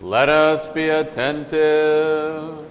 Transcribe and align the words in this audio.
Let 0.00 0.30
us 0.30 0.66
be 0.68 0.88
attentive. 0.88 2.66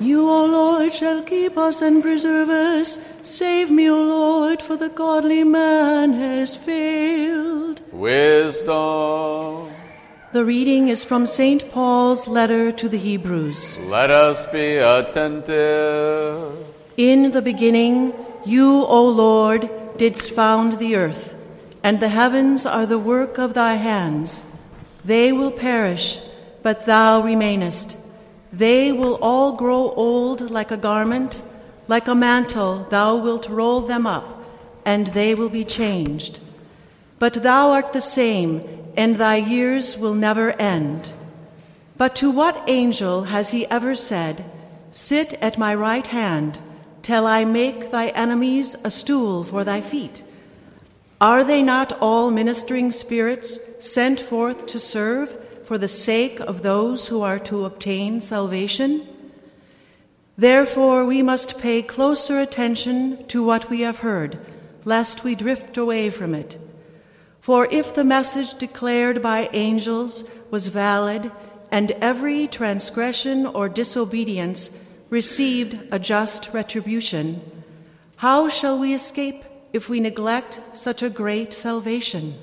You, 0.00 0.28
O 0.30 0.46
Lord, 0.46 0.94
shall 0.94 1.22
keep 1.22 1.58
us 1.58 1.82
and 1.82 2.02
preserve 2.02 2.48
us. 2.48 2.98
Save 3.22 3.70
me, 3.70 3.90
O 3.90 4.00
Lord, 4.00 4.62
for 4.62 4.76
the 4.76 4.88
godly 4.88 5.44
man 5.44 6.14
has 6.14 6.56
failed. 6.56 7.82
Wisdom. 7.92 9.70
The 10.32 10.42
reading 10.42 10.88
is 10.88 11.04
from 11.04 11.26
St. 11.26 11.70
Paul's 11.70 12.26
letter 12.26 12.72
to 12.72 12.88
the 12.88 12.98
Hebrews. 12.98 13.76
Let 13.78 14.10
us 14.10 14.46
be 14.50 14.76
attentive. 14.76 16.64
In 16.96 17.30
the 17.32 17.42
beginning, 17.42 18.14
you, 18.46 18.84
O 18.84 19.04
Lord, 19.04 19.68
didst 19.98 20.30
found 20.30 20.78
the 20.78 20.96
earth, 20.96 21.34
and 21.82 22.00
the 22.00 22.08
heavens 22.08 22.64
are 22.64 22.86
the 22.86 22.98
work 22.98 23.36
of 23.36 23.52
thy 23.52 23.74
hands. 23.74 24.44
They 25.06 25.30
will 25.30 25.52
perish, 25.52 26.18
but 26.64 26.84
thou 26.84 27.22
remainest. 27.22 27.96
They 28.52 28.90
will 28.90 29.18
all 29.22 29.52
grow 29.52 29.92
old 29.92 30.50
like 30.50 30.72
a 30.72 30.76
garment, 30.76 31.44
like 31.86 32.08
a 32.08 32.14
mantle, 32.14 32.88
thou 32.90 33.14
wilt 33.14 33.48
roll 33.48 33.82
them 33.82 34.04
up, 34.04 34.26
and 34.84 35.06
they 35.08 35.32
will 35.36 35.48
be 35.48 35.64
changed. 35.64 36.40
But 37.20 37.34
thou 37.34 37.70
art 37.70 37.92
the 37.92 38.00
same, 38.00 38.62
and 38.96 39.14
thy 39.14 39.36
years 39.36 39.96
will 39.96 40.14
never 40.14 40.50
end. 40.60 41.12
But 41.96 42.16
to 42.16 42.30
what 42.32 42.64
angel 42.66 43.24
has 43.30 43.52
he 43.52 43.64
ever 43.66 43.94
said, 43.94 44.44
Sit 44.90 45.34
at 45.34 45.56
my 45.56 45.72
right 45.72 46.06
hand, 46.08 46.58
till 47.02 47.28
I 47.28 47.44
make 47.44 47.92
thy 47.92 48.08
enemies 48.08 48.74
a 48.82 48.90
stool 48.90 49.44
for 49.44 49.62
thy 49.62 49.82
feet? 49.82 50.24
Are 51.20 51.44
they 51.44 51.62
not 51.62 51.96
all 52.00 52.30
ministering 52.30 52.92
spirits 52.92 53.58
sent 53.78 54.20
forth 54.20 54.66
to 54.66 54.78
serve 54.78 55.34
for 55.64 55.78
the 55.78 55.88
sake 55.88 56.40
of 56.40 56.62
those 56.62 57.08
who 57.08 57.22
are 57.22 57.38
to 57.40 57.64
obtain 57.64 58.20
salvation? 58.20 59.08
Therefore, 60.36 61.06
we 61.06 61.22
must 61.22 61.58
pay 61.58 61.80
closer 61.80 62.38
attention 62.38 63.26
to 63.28 63.42
what 63.42 63.70
we 63.70 63.80
have 63.80 64.00
heard, 64.00 64.38
lest 64.84 65.24
we 65.24 65.34
drift 65.34 65.78
away 65.78 66.10
from 66.10 66.34
it. 66.34 66.58
For 67.40 67.66
if 67.70 67.94
the 67.94 68.04
message 68.04 68.52
declared 68.58 69.22
by 69.22 69.48
angels 69.54 70.24
was 70.50 70.68
valid, 70.68 71.32
and 71.70 71.92
every 71.92 72.46
transgression 72.46 73.46
or 73.46 73.70
disobedience 73.70 74.70
received 75.08 75.78
a 75.90 75.98
just 75.98 76.50
retribution, 76.52 77.40
how 78.16 78.50
shall 78.50 78.78
we 78.78 78.92
escape 78.92 79.45
if 79.76 79.88
we 79.90 80.00
neglect 80.00 80.58
such 80.72 81.02
a 81.02 81.10
great 81.10 81.52
salvation? 81.52 82.34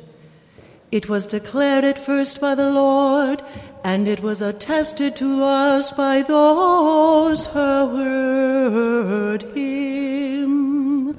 It 0.92 1.09
was 1.09 1.26
declared 1.26 1.84
at 1.84 1.98
first 1.98 2.40
by 2.40 2.53
the 2.53 2.70
Lord, 2.70 3.44
and 3.84 4.08
it 4.08 4.22
was 4.22 4.40
attested 4.42 5.16
to 5.16 5.44
us 5.44 5.92
by 5.92 6.22
those 6.22 7.48
who 7.48 7.98
heard 7.98 9.42
him. 9.58 11.17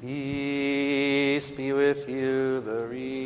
Peace 0.00 1.50
be 1.50 1.72
with 1.72 2.08
you, 2.08 2.60
the 2.62 2.86
reader. 2.86 3.17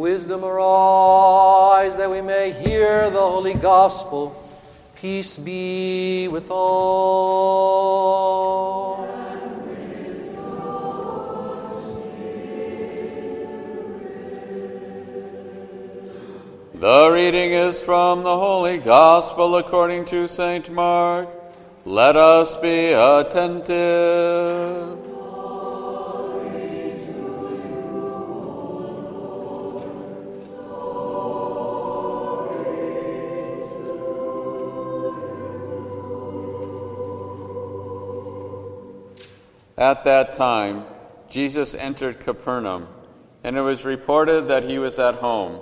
Wisdom 0.00 0.42
arise 0.46 1.94
that 1.98 2.10
we 2.10 2.22
may 2.22 2.52
hear 2.52 3.10
the 3.10 3.20
holy 3.20 3.52
gospel. 3.52 4.34
Peace 4.94 5.36
be 5.36 6.26
with 6.26 6.50
all. 6.50 7.86
The 16.72 17.10
reading 17.10 17.52
is 17.52 17.78
from 17.78 18.22
the 18.22 18.34
Holy 18.34 18.78
Gospel 18.78 19.56
according 19.56 20.06
to 20.06 20.28
St. 20.28 20.72
Mark. 20.72 21.28
Let 21.84 22.16
us 22.16 22.56
be 22.56 22.92
attentive. 22.92 23.50
At 39.80 40.04
that 40.04 40.34
time, 40.34 40.84
Jesus 41.30 41.74
entered 41.74 42.20
Capernaum, 42.20 42.86
and 43.42 43.56
it 43.56 43.62
was 43.62 43.86
reported 43.86 44.48
that 44.48 44.64
he 44.64 44.78
was 44.78 44.98
at 44.98 45.14
home. 45.14 45.58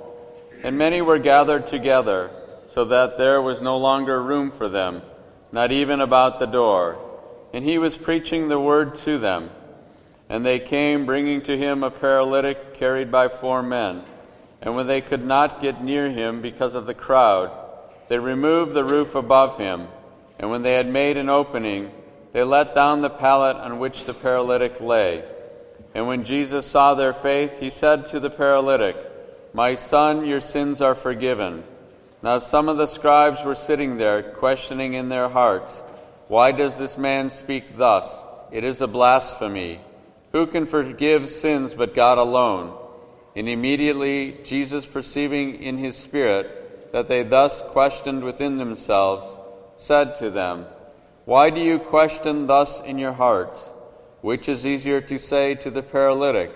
And 0.65 0.77
many 0.77 1.01
were 1.01 1.21
gathered 1.21 1.69
together, 1.69 2.31
so 2.67 2.87
that 2.87 3.17
there 3.17 3.41
was 3.41 3.63
no 3.63 3.79
longer 3.79 4.21
room 4.21 4.51
for 4.51 4.69
them, 4.69 5.03
not 5.53 5.71
even 5.71 6.01
about 6.01 6.41
the 6.41 6.47
door. 6.47 6.99
And 7.55 7.65
he 7.65 7.79
was 7.79 7.97
preaching 7.97 8.49
the 8.49 8.59
word 8.59 8.97
to 8.97 9.19
them. 9.19 9.51
And 10.29 10.45
they 10.45 10.59
came, 10.59 11.07
bringing 11.07 11.43
to 11.43 11.57
him 11.57 11.85
a 11.85 11.91
paralytic 11.93 12.75
carried 12.75 13.13
by 13.13 13.29
four 13.29 13.63
men. 13.63 14.03
And 14.61 14.75
when 14.75 14.89
they 14.89 15.01
could 15.01 15.25
not 15.25 15.63
get 15.63 15.85
near 15.85 16.11
him 16.11 16.43
because 16.43 16.75
of 16.75 16.87
the 16.87 16.93
crowd, 16.93 17.53
they 18.09 18.19
removed 18.19 18.75
the 18.75 18.85
roof 18.85 19.15
above 19.15 19.59
him. 19.59 19.87
And 20.41 20.51
when 20.51 20.63
they 20.63 20.75
had 20.75 20.89
made 20.89 21.17
an 21.17 21.29
opening, 21.29 21.93
they 22.33 22.43
let 22.43 22.75
down 22.75 23.01
the 23.01 23.11
pallet 23.11 23.57
on 23.57 23.79
which 23.79 24.05
the 24.05 24.15
paralytic 24.15 24.81
lay. 24.81 25.25
And 25.95 26.07
when 26.07 26.25
Jesus 26.25 26.67
saw 26.67 26.95
their 26.95 27.15
faith, 27.15 27.59
he 27.61 27.71
said 27.71 28.09
to 28.09 28.21
the 28.21 28.31
paralytic, 28.31 28.97
My 29.53 29.75
son, 29.75 30.27
your 30.27 30.41
sins 30.41 30.81
are 30.81 30.95
forgiven. 30.95 31.65
Now 32.23 32.39
some 32.39 32.69
of 32.69 32.77
the 32.77 32.87
scribes 32.87 33.45
were 33.45 33.55
sitting 33.55 33.97
there, 33.97 34.23
questioning 34.23 34.95
in 34.95 35.09
their 35.09 35.29
hearts, 35.29 35.83
Why 36.27 36.53
does 36.53 36.77
this 36.77 36.99
man 36.99 37.31
speak 37.31 37.77
thus? 37.77 38.09
It 38.51 38.65
is 38.65 38.81
a 38.81 38.87
blasphemy. 38.87 39.81
Who 40.33 40.47
can 40.47 40.67
forgive 40.67 41.31
sins 41.31 41.75
but 41.75 41.95
God 41.95 42.19
alone? 42.19 42.77
And 43.35 43.49
immediately 43.49 44.39
Jesus, 44.45 44.85
perceiving 44.85 45.63
in 45.63 45.79
his 45.79 45.97
spirit 45.97 46.93
that 46.93 47.09
they 47.09 47.23
thus 47.23 47.63
questioned 47.63 48.25
within 48.25 48.59
themselves, 48.59 49.35
said 49.77 50.17
to 50.17 50.31
them, 50.31 50.67
Why 51.29 51.51
do 51.51 51.61
you 51.61 51.79
question 51.79 52.47
thus 52.47 52.81
in 52.81 52.97
your 52.99 53.13
hearts? 53.13 53.71
Which 54.23 54.49
is 54.49 54.65
easier 54.65 55.03
to 55.03 55.19
say 55.19 55.57
to 55.57 55.71
the 55.71 55.83
paralytic, 55.83 56.51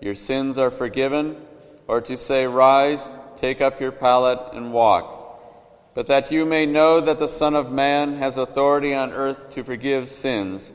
Your 0.00 0.14
sins 0.14 0.58
are 0.58 0.70
forgiven, 0.70 1.42
or 1.88 2.00
to 2.02 2.16
say, 2.16 2.46
Rise, 2.46 3.02
take 3.38 3.60
up 3.60 3.80
your 3.80 3.90
pallet, 3.90 4.38
and 4.52 4.72
walk? 4.72 5.90
But 5.96 6.06
that 6.06 6.30
you 6.30 6.44
may 6.44 6.66
know 6.66 7.00
that 7.00 7.18
the 7.18 7.26
Son 7.26 7.56
of 7.56 7.72
Man 7.72 8.14
has 8.18 8.36
authority 8.38 8.94
on 8.94 9.10
earth 9.10 9.50
to 9.54 9.64
forgive 9.64 10.08
sins, 10.08 10.70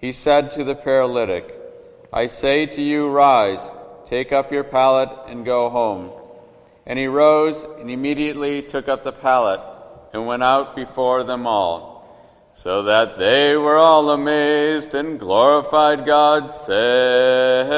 he 0.00 0.10
said 0.10 0.50
to 0.54 0.64
the 0.64 0.74
paralytic, 0.74 1.54
I 2.12 2.26
say 2.26 2.66
to 2.66 2.82
you, 2.82 3.08
Rise, 3.08 3.62
take 4.10 4.32
up 4.32 4.50
your 4.50 4.64
pallet, 4.64 5.10
and 5.28 5.44
go 5.44 5.70
home. 5.70 6.10
And 6.84 6.98
he 6.98 7.06
rose 7.06 7.64
and 7.78 7.92
immediately 7.92 8.62
took 8.62 8.88
up 8.88 9.04
the 9.04 9.12
pallet 9.12 9.60
and 10.12 10.26
went 10.26 10.42
out 10.42 10.74
before 10.74 11.22
them 11.22 11.46
all 11.46 11.97
so 12.58 12.82
that 12.82 13.16
they 13.18 13.56
were 13.56 13.76
all 13.76 14.10
amazed 14.10 14.92
and 14.92 15.20
glorified 15.20 16.04
God, 16.04 16.52
saying, 16.52 17.68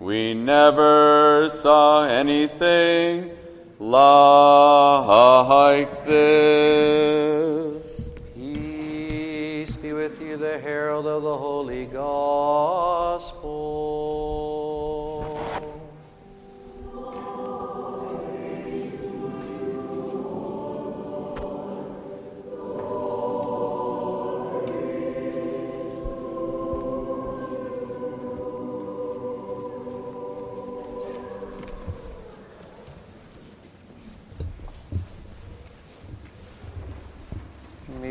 We 0.00 0.34
never 0.34 1.48
saw 1.54 2.02
anything 2.02 3.30
like 3.78 6.04
this. 6.06 8.08
Peace 8.34 9.76
be 9.76 9.92
with 9.92 10.20
you, 10.20 10.36
the 10.36 10.58
herald 10.58 11.06
of 11.06 11.22
the 11.22 11.36
holy 11.36 11.86
gospel. 11.86 14.17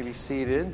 Be 0.07 0.13
seated. 0.13 0.73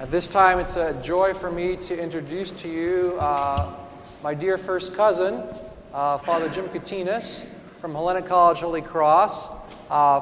At 0.00 0.10
this 0.10 0.26
time, 0.26 0.58
it's 0.58 0.74
a 0.74 1.00
joy 1.00 1.32
for 1.32 1.48
me 1.48 1.76
to 1.76 1.96
introduce 1.96 2.50
to 2.62 2.68
you 2.68 3.16
uh, 3.20 3.72
my 4.20 4.34
dear 4.34 4.58
first 4.58 4.96
cousin, 4.96 5.44
uh, 5.92 6.18
Father 6.18 6.48
Jim 6.48 6.66
Katinas 6.70 7.46
from 7.80 7.92
Hellenic 7.92 8.26
College 8.26 8.58
Holy 8.58 8.82
Cross. 8.82 9.48
Uh, 9.88 10.18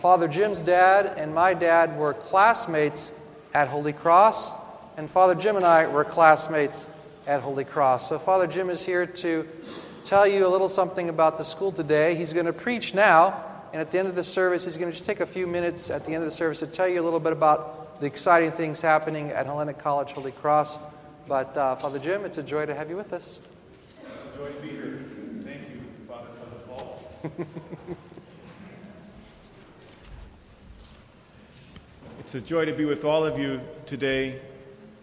Father 0.00 0.28
Jim's 0.28 0.60
dad 0.60 1.14
and 1.18 1.34
my 1.34 1.52
dad 1.52 1.98
were 1.98 2.14
classmates 2.14 3.10
at 3.52 3.66
Holy 3.66 3.92
Cross, 3.92 4.52
and 4.96 5.10
Father 5.10 5.34
Jim 5.34 5.56
and 5.56 5.64
I 5.64 5.88
were 5.88 6.04
classmates 6.04 6.86
at 7.26 7.40
Holy 7.40 7.64
Cross. 7.64 8.08
So, 8.08 8.20
Father 8.20 8.46
Jim 8.46 8.70
is 8.70 8.86
here 8.86 9.04
to 9.04 9.48
tell 10.04 10.28
you 10.28 10.46
a 10.46 10.48
little 10.48 10.68
something 10.68 11.08
about 11.08 11.36
the 11.36 11.44
school 11.44 11.72
today. 11.72 12.14
He's 12.14 12.32
going 12.32 12.46
to 12.46 12.52
preach 12.52 12.94
now, 12.94 13.42
and 13.76 13.82
at 13.82 13.90
the 13.90 13.98
end 13.98 14.08
of 14.08 14.14
the 14.14 14.24
service, 14.24 14.64
he's 14.64 14.78
going 14.78 14.90
to 14.90 14.96
just 14.96 15.04
take 15.04 15.20
a 15.20 15.26
few 15.26 15.46
minutes 15.46 15.90
at 15.90 16.06
the 16.06 16.14
end 16.14 16.24
of 16.24 16.30
the 16.30 16.34
service 16.34 16.60
to 16.60 16.66
tell 16.66 16.88
you 16.88 16.98
a 16.98 17.04
little 17.04 17.20
bit 17.20 17.34
about 17.34 18.00
the 18.00 18.06
exciting 18.06 18.50
things 18.50 18.80
happening 18.80 19.28
at 19.28 19.44
Hellenic 19.44 19.76
College 19.76 20.12
Holy 20.12 20.32
Cross. 20.32 20.78
But, 21.28 21.54
uh, 21.58 21.76
Father 21.76 21.98
Jim, 21.98 22.24
it's 22.24 22.38
a 22.38 22.42
joy 22.42 22.64
to 22.64 22.74
have 22.74 22.88
you 22.88 22.96
with 22.96 23.12
us. 23.12 23.38
It's 24.02 24.34
a 24.34 24.38
joy 24.38 24.50
to 24.50 24.60
be 24.62 24.68
here. 24.68 25.04
Thank 25.44 25.60
you, 25.68 25.82
Father 26.08 26.28
Cousin 26.38 26.58
Paul. 26.66 27.02
it's 32.20 32.34
a 32.34 32.40
joy 32.40 32.64
to 32.64 32.72
be 32.72 32.86
with 32.86 33.04
all 33.04 33.26
of 33.26 33.38
you 33.38 33.60
today 33.84 34.40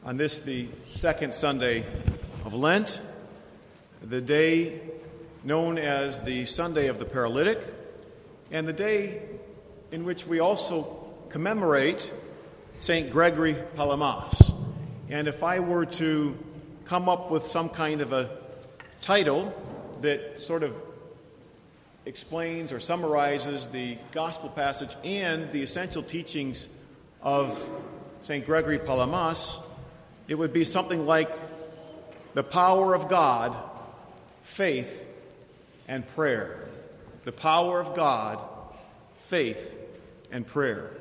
on 0.04 0.18
this, 0.18 0.40
the 0.40 0.68
second 0.92 1.36
Sunday 1.36 1.86
of 2.44 2.56
Lent, 2.56 3.02
the 4.02 4.20
day 4.20 4.81
known 5.44 5.78
as 5.78 6.22
the 6.22 6.46
Sunday 6.46 6.88
of 6.88 6.98
the 6.98 7.06
Paralytic, 7.06 7.73
and 8.53 8.67
the 8.67 8.73
day 8.73 9.19
in 9.91 10.05
which 10.05 10.27
we 10.27 10.39
also 10.39 11.09
commemorate 11.29 12.13
St. 12.79 13.09
Gregory 13.09 13.55
Palamas. 13.75 14.53
And 15.09 15.27
if 15.27 15.44
I 15.44 15.59
were 15.59 15.88
to 15.88 16.38
come 16.85 17.09
up 17.09 17.31
with 17.31 17.47
some 17.47 17.67
kind 17.67 18.00
of 18.00 18.13
a 18.13 18.29
title 19.01 19.51
that 20.01 20.39
sort 20.39 20.61
of 20.61 20.75
explains 22.05 22.71
or 22.71 22.79
summarizes 22.79 23.69
the 23.69 23.97
gospel 24.11 24.50
passage 24.50 24.95
and 25.03 25.51
the 25.51 25.63
essential 25.63 26.03
teachings 26.03 26.67
of 27.23 27.67
St. 28.21 28.45
Gregory 28.45 28.77
Palamas, 28.77 29.59
it 30.27 30.35
would 30.35 30.53
be 30.53 30.63
something 30.63 31.07
like 31.07 31.31
the 32.35 32.44
power 32.44 32.94
of 32.94 33.09
God, 33.09 33.57
faith, 34.44 35.07
and 35.88 36.07
prayer. 36.09 36.62
The 37.24 37.31
power 37.31 37.80
of 37.80 37.96
God, 37.96 38.40
faith, 39.25 39.78
and 40.31 40.46
prayer. 40.46 40.98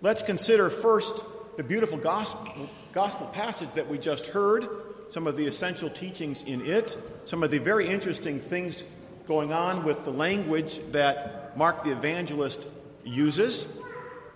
Let's 0.00 0.22
consider 0.22 0.70
first 0.70 1.24
the 1.56 1.64
beautiful 1.64 1.98
gospel, 1.98 2.68
gospel 2.92 3.26
passage 3.26 3.70
that 3.74 3.88
we 3.88 3.98
just 3.98 4.28
heard, 4.28 4.68
some 5.08 5.26
of 5.26 5.36
the 5.36 5.46
essential 5.46 5.90
teachings 5.90 6.42
in 6.42 6.64
it, 6.64 6.96
some 7.24 7.42
of 7.42 7.50
the 7.50 7.58
very 7.58 7.88
interesting 7.88 8.40
things 8.40 8.84
going 9.26 9.52
on 9.52 9.84
with 9.84 10.04
the 10.04 10.12
language 10.12 10.78
that 10.92 11.56
Mark 11.56 11.82
the 11.82 11.90
evangelist 11.90 12.64
uses, 13.04 13.66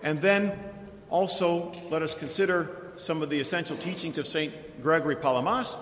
and 0.03 0.19
then 0.19 0.57
also 1.09 1.71
let 1.89 2.01
us 2.01 2.13
consider 2.13 2.91
some 2.97 3.21
of 3.21 3.29
the 3.29 3.39
essential 3.39 3.77
teachings 3.77 4.17
of 4.17 4.27
St. 4.27 4.81
Gregory 4.81 5.15
Palamas, 5.15 5.77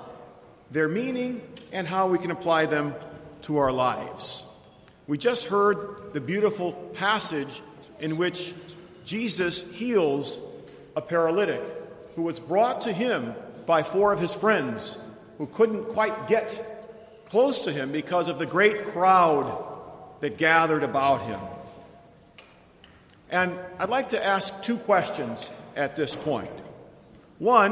their 0.69 0.87
meaning, 0.87 1.41
and 1.71 1.87
how 1.87 2.07
we 2.07 2.19
can 2.19 2.31
apply 2.31 2.65
them 2.65 2.93
to 3.43 3.57
our 3.57 3.71
lives. 3.71 4.45
We 5.09 5.17
just 5.17 5.47
heard 5.47 6.13
the 6.13 6.21
beautiful 6.21 6.71
passage 6.93 7.63
in 7.99 8.17
which 8.17 8.53
Jesus 9.05 9.67
heals 9.71 10.39
a 10.95 11.01
paralytic 11.01 11.63
who 12.15 12.21
was 12.21 12.39
brought 12.39 12.81
to 12.81 12.93
him 12.93 13.33
by 13.65 13.81
four 13.81 14.13
of 14.13 14.19
his 14.19 14.35
friends 14.35 14.99
who 15.39 15.47
couldn't 15.47 15.85
quite 15.85 16.27
get 16.27 16.63
close 17.27 17.65
to 17.65 17.71
him 17.71 17.91
because 17.91 18.27
of 18.27 18.37
the 18.37 18.45
great 18.45 18.85
crowd 18.85 19.73
that 20.19 20.37
gathered 20.37 20.83
about 20.83 21.23
him. 21.23 21.39
And 23.31 23.57
I'd 23.79 23.89
like 23.89 24.09
to 24.09 24.23
ask 24.23 24.61
two 24.61 24.77
questions 24.77 25.49
at 25.75 25.95
this 25.95 26.13
point. 26.13 26.51
One, 27.39 27.71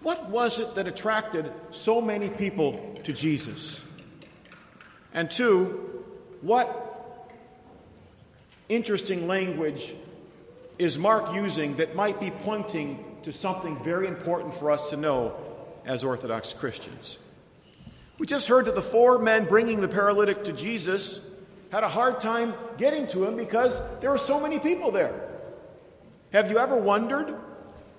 what 0.00 0.30
was 0.30 0.58
it 0.58 0.76
that 0.76 0.88
attracted 0.88 1.52
so 1.72 2.00
many 2.00 2.30
people 2.30 2.98
to 3.04 3.12
Jesus? 3.12 3.82
And 5.12 5.30
two, 5.30 5.87
what 6.40 7.30
interesting 8.68 9.26
language 9.26 9.94
is 10.78 10.98
Mark 10.98 11.34
using 11.34 11.76
that 11.76 11.96
might 11.96 12.20
be 12.20 12.30
pointing 12.30 13.04
to 13.22 13.32
something 13.32 13.82
very 13.82 14.06
important 14.06 14.54
for 14.54 14.70
us 14.70 14.90
to 14.90 14.96
know 14.96 15.34
as 15.84 16.04
Orthodox 16.04 16.52
Christians? 16.52 17.18
We 18.18 18.26
just 18.26 18.48
heard 18.48 18.66
that 18.66 18.74
the 18.74 18.82
four 18.82 19.18
men 19.18 19.44
bringing 19.44 19.80
the 19.80 19.88
paralytic 19.88 20.44
to 20.44 20.52
Jesus 20.52 21.20
had 21.70 21.84
a 21.84 21.88
hard 21.88 22.20
time 22.20 22.54
getting 22.76 23.06
to 23.08 23.24
him 23.24 23.36
because 23.36 23.80
there 24.00 24.10
were 24.10 24.18
so 24.18 24.40
many 24.40 24.58
people 24.58 24.90
there. 24.90 25.28
Have 26.32 26.50
you 26.50 26.58
ever 26.58 26.76
wondered 26.76 27.34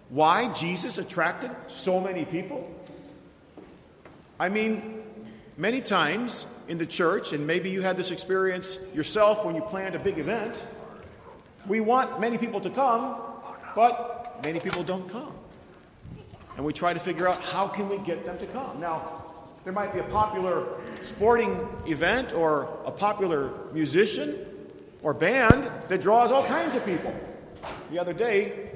why 0.09 0.51
Jesus 0.53 0.97
attracted 0.97 1.51
so 1.67 1.99
many 1.99 2.25
people? 2.25 2.69
I 4.39 4.49
mean, 4.49 5.03
many 5.57 5.81
times 5.81 6.45
in 6.69 6.77
the 6.77 6.85
church, 6.85 7.33
and 7.33 7.45
maybe 7.45 7.69
you 7.69 7.81
had 7.81 7.97
this 7.97 8.11
experience 8.11 8.79
yourself 8.93 9.43
when 9.43 9.55
you 9.55 9.61
planned 9.61 9.95
a 9.95 9.99
big 9.99 10.19
event, 10.19 10.63
we 11.67 11.81
want 11.81 12.21
many 12.21 12.37
people 12.37 12.61
to 12.61 12.69
come, 12.69 13.15
but 13.75 14.39
many 14.43 14.59
people 14.59 14.83
don't 14.83 15.09
come. 15.09 15.33
And 16.55 16.65
we 16.65 16.71
try 16.71 16.93
to 16.93 16.99
figure 16.99 17.27
out 17.27 17.43
how 17.43 17.67
can 17.67 17.89
we 17.89 17.97
get 17.99 18.25
them 18.25 18.37
to 18.37 18.45
come. 18.47 18.79
Now, 18.79 19.23
there 19.63 19.73
might 19.73 19.93
be 19.93 19.99
a 19.99 20.03
popular 20.03 20.65
sporting 21.03 21.67
event 21.87 22.33
or 22.33 22.69
a 22.85 22.91
popular 22.91 23.51
musician 23.73 24.45
or 25.01 25.13
band 25.13 25.71
that 25.89 26.01
draws 26.01 26.31
all 26.31 26.45
kinds 26.45 26.75
of 26.75 26.85
people. 26.85 27.13
The 27.91 27.99
other 27.99 28.13
day, 28.13 28.68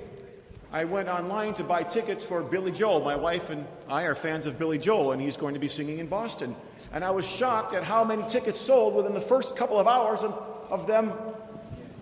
I 0.73 0.85
went 0.85 1.07
online 1.07 1.53
to 1.55 1.63
buy 1.63 1.83
tickets 1.83 2.23
for 2.23 2.41
Billy 2.41 2.71
Joel. 2.71 3.01
My 3.01 3.15
wife 3.15 3.51
and 3.51 3.67
I 3.87 4.05
are 4.05 4.15
fans 4.15 4.47
of 4.47 4.57
Billy 4.57 4.79
Joel, 4.79 5.11
and 5.11 5.21
he's 5.21 5.37
going 5.37 5.53
to 5.53 5.59
be 5.59 5.67
singing 5.67 5.99
in 5.99 6.07
Boston. 6.07 6.55
And 6.91 7.03
I 7.03 7.11
was 7.11 7.27
shocked 7.27 7.75
at 7.75 7.83
how 7.83 8.03
many 8.03 8.27
tickets 8.27 8.59
sold 8.59 8.95
within 8.95 9.13
the 9.13 9.21
first 9.21 9.55
couple 9.55 9.77
of 9.79 9.87
hours 9.87 10.21
of, 10.23 10.87
them 10.87 11.13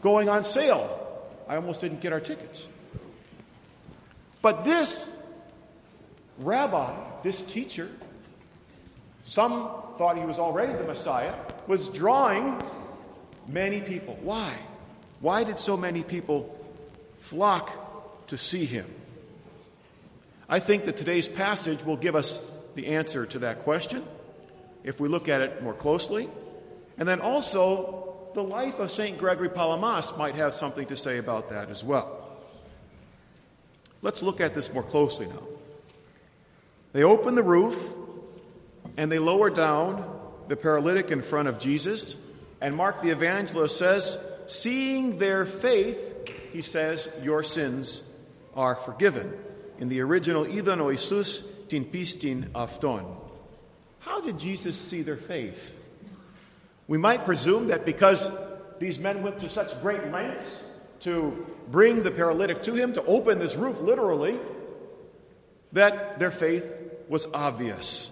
going 0.01 0.29
on 0.29 0.45
sale. 0.45 1.27
I 1.50 1.57
almost 1.57 1.81
didn't 1.81 2.00
get 2.00 2.13
our 2.13 2.21
tickets. 2.21 2.65
But 4.41 4.63
this 4.63 5.12
rabbi, 6.38 6.96
this 7.24 7.41
teacher, 7.41 7.91
some 9.24 9.69
thought 9.98 10.17
he 10.17 10.24
was 10.24 10.39
already 10.39 10.72
the 10.72 10.86
Messiah, 10.86 11.34
was 11.67 11.89
drawing 11.89 12.63
many 13.50 13.81
people. 13.81 14.17
Why? 14.22 14.55
Why 15.19 15.43
did 15.43 15.60
so 15.60 15.75
many 15.75 16.03
people 16.03 16.57
flock 17.19 17.69
to 18.31 18.38
see 18.38 18.63
him? 18.63 18.88
I 20.47 20.59
think 20.59 20.85
that 20.85 20.95
today's 20.95 21.27
passage 21.27 21.83
will 21.83 21.97
give 21.97 22.15
us 22.15 22.41
the 22.75 22.88
answer 22.88 23.25
to 23.25 23.39
that 23.39 23.59
question 23.59 24.03
if 24.85 25.01
we 25.01 25.09
look 25.09 25.27
at 25.27 25.41
it 25.41 25.61
more 25.61 25.73
closely. 25.73 26.29
And 26.97 27.07
then 27.07 27.19
also, 27.19 28.29
the 28.33 28.41
life 28.41 28.79
of 28.79 28.89
St. 28.89 29.17
Gregory 29.17 29.50
Palamas 29.50 30.13
might 30.17 30.35
have 30.35 30.53
something 30.53 30.88
to 30.88 30.95
say 30.95 31.17
about 31.17 31.50
that 31.50 31.69
as 31.69 31.83
well. 31.83 32.25
Let's 34.01 34.23
look 34.23 34.39
at 34.39 34.53
this 34.53 34.73
more 34.73 34.83
closely 34.83 35.27
now. 35.27 35.43
They 36.93 37.03
open 37.03 37.35
the 37.35 37.43
roof 37.43 37.77
and 38.95 39.11
they 39.11 39.19
lower 39.19 39.50
down 39.50 40.19
the 40.47 40.55
paralytic 40.55 41.11
in 41.11 41.21
front 41.21 41.50
of 41.50 41.59
Jesus. 41.59 42.15
And 42.61 42.77
Mark 42.77 43.01
the 43.01 43.09
evangelist 43.09 43.77
says, 43.77 44.17
Seeing 44.47 45.17
their 45.17 45.45
faith, 45.45 46.29
he 46.53 46.61
says, 46.61 47.13
Your 47.21 47.43
sins 47.43 48.03
are 48.55 48.75
forgiven. 48.75 49.34
In 49.79 49.89
the 49.89 50.01
original, 50.01 50.46
Idon 50.46 50.79
oisus 50.79 51.43
tin 51.67 51.86
pistin 51.86 52.50
afton. 52.53 53.05
How 54.00 54.22
did 54.22 54.38
Jesus 54.38 54.75
see 54.75 55.01
their 55.01 55.17
faith? 55.17 55.77
We 56.88 56.98
might 56.98 57.24
presume 57.24 57.67
that 57.67 57.86
because 57.86 58.29
these 58.79 59.00
men 59.00 59.24
went 59.24 59.39
to 59.39 59.50
such 59.50 59.79
great 59.81 60.12
lengths 60.12 60.63
to 61.01 61.48
bring 61.70 62.03
the 62.03 62.12
paralytic 62.12 62.62
to 62.63 62.74
him, 62.74 62.93
to 62.93 63.03
open 63.05 63.39
this 63.39 63.55
roof 63.55 63.79
literally, 63.79 64.39
that 65.72 66.20
their 66.20 66.31
faith 66.31 66.65
was 67.08 67.27
obvious. 67.34 68.12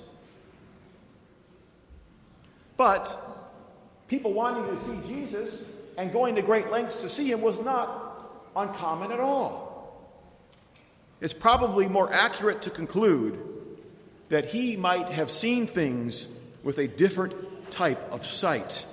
But 2.77 3.19
people 4.07 4.33
wanting 4.33 4.75
to 4.75 4.83
see 4.85 5.07
Jesus 5.07 5.65
and 5.97 6.13
going 6.13 6.35
to 6.35 6.41
great 6.41 6.71
lengths 6.71 7.01
to 7.01 7.09
see 7.09 7.29
him 7.29 7.41
was 7.41 7.59
not 7.59 8.49
uncommon 8.55 9.11
at 9.11 9.19
all. 9.19 9.68
It's 11.21 11.33
probably 11.33 11.87
more 11.89 12.11
accurate 12.11 12.63
to 12.63 12.69
conclude 12.69 13.37
that 14.29 14.45
he 14.45 14.75
might 14.75 15.09
have 15.09 15.29
seen 15.29 15.67
things 15.67 16.27
with 16.63 16.77
a 16.77 16.87
different 16.87 17.71
type 17.71 18.11
of 18.11 18.25
sight. 18.25 18.85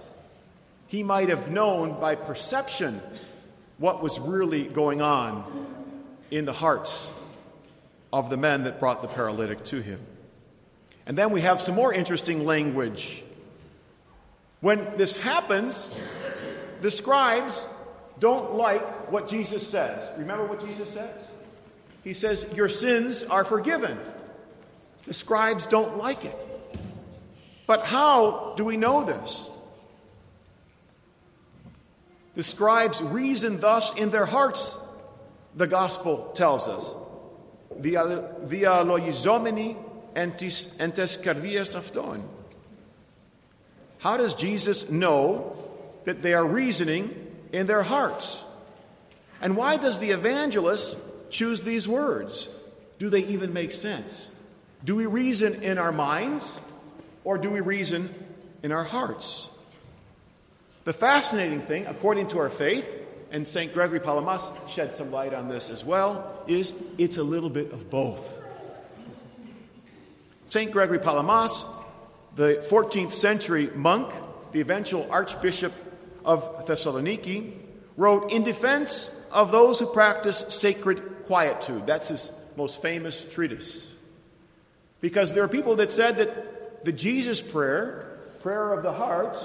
He 0.89 1.03
might 1.03 1.29
have 1.29 1.51
known 1.51 2.01
by 2.01 2.15
perception 2.15 3.01
what 3.79 4.03
was 4.03 4.19
really 4.19 4.65
going 4.65 5.03
on 5.03 5.67
in 6.31 6.45
the 6.45 6.53
hearts 6.53 7.11
of 8.13 8.31
the 8.31 8.37
men 8.37 8.65
that 8.65 8.81
brought 8.81 9.03
the 9.03 9.09
paralytic 9.09 9.65
to 9.65 9.81
him. 9.81 10.01
And 11.07 11.17
then 11.17 11.31
we 11.31 11.43
have 11.43 11.61
some 11.61 11.75
more 11.75 11.93
interesting 11.93 12.45
language. 12.45 13.23
When 14.61 14.97
this 14.97 15.19
happens, 15.19 15.91
the 16.81 16.91
scribes 16.91 17.65
don't 18.19 18.55
like 18.55 19.13
what 19.13 19.29
Jesus 19.29 19.69
says. 19.69 20.11
Remember 20.19 20.47
what 20.47 20.67
Jesus 20.67 20.89
says? 20.91 21.23
He 22.07 22.15
says, 22.15 22.47
Your 22.55 22.69
sins 22.69 23.25
are 23.25 23.45
forgiven. 23.45 23.99
The 25.09 25.13
scribes 25.13 25.67
don't 25.67 25.99
like 25.99 26.25
it. 26.25 26.37
But 27.67 27.85
how 27.85 28.55
do 28.57 28.65
we 28.65 28.77
know 28.77 29.03
this? 29.03 29.51
The 32.37 32.45
scribes 32.45 33.03
reason 33.03 33.59
thus 33.59 33.93
in 33.97 34.11
their 34.11 34.25
hearts, 34.25 34.79
the 35.57 35.67
gospel 35.67 36.31
tells 36.37 36.69
us. 36.69 36.95
Via 37.77 38.05
loizomeni 38.05 39.77
entes 40.15 41.17
cardias 41.17 41.75
afton. 41.75 42.23
How 43.99 44.17
does 44.17 44.37
Jesus 44.37 44.89
know 44.89 45.57
that 46.05 46.23
they 46.23 46.35
are 46.35 46.47
reasoning 46.47 47.17
in 47.53 47.67
their 47.67 47.83
hearts? 47.83 48.45
And 49.43 49.57
why 49.57 49.77
does 49.77 49.99
the 49.99 50.11
evangelist 50.11 50.97
choose 51.31 51.63
these 51.63 51.87
words? 51.89 52.49
Do 52.99 53.11
they 53.11 53.25
even 53.25 53.53
make 53.53 53.73
sense? 53.73 54.31
Do 54.85 54.97
we 54.97 55.07
reason 55.07 55.63
in 55.63 55.79
our 55.79 55.93
minds 55.93 56.51
or 57.25 57.39
do 57.39 57.51
we 57.51 57.61
reason 57.61 58.15
in 58.63 58.73
our 58.73 58.85
hearts? 58.85 59.49
The 60.85 60.93
fascinating 60.93 61.61
thing, 61.61 61.87
according 61.87 62.29
to 62.29 62.39
our 62.39 62.51
faith, 62.51 63.03
and 63.33 63.47
St. 63.47 63.75
Gregory 63.75 63.99
Palamas 63.99 64.53
shed 64.69 64.95
some 64.95 65.11
light 65.11 65.35
on 65.35 65.49
this 65.49 65.69
as 65.69 65.85
well, 65.85 66.45
is 66.47 66.73
it's 66.97 67.19
a 67.19 67.25
little 67.25 67.51
bit 67.51 67.73
of 67.73 67.91
both. 67.91 68.41
St. 70.49 70.71
Gregory 70.71 71.01
Palamas, 71.01 71.67
the 72.37 72.65
14th 72.71 73.13
century 73.13 73.69
monk, 73.75 74.13
the 74.53 74.61
eventual 74.61 75.09
Archbishop 75.11 75.73
of 76.25 76.67
Thessaloniki, 76.67 77.53
wrote 77.97 78.31
in 78.31 78.45
defense 78.45 79.11
of 79.33 79.51
those 79.51 79.81
who 79.81 79.87
practice 79.87 80.45
sacred 80.49 81.03
quietude. 81.27 81.87
That's 81.87 82.09
his 82.09 82.33
most 82.57 82.81
famous 82.81 83.25
treatise. 83.25 83.91
Because 85.01 85.33
there 85.33 85.45
are 85.45 85.49
people 85.49 85.77
that 85.77 85.93
said 85.93 86.19
that 86.19 86.85
the 86.85 86.93
Jesus 86.93 87.43
prayer, 87.43 88.19
prayer 88.41 88.73
of 88.73 88.83
the 88.83 88.93
heart, 88.93 89.37